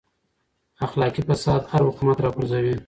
اخلاقي 0.85 1.21
فساد 1.27 1.61
هر 1.71 1.81
حکومت 1.89 2.17
راپرځوي. 2.21 2.75